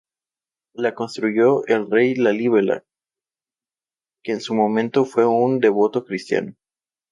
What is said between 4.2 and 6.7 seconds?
que en su momento fue un devoto cristiano.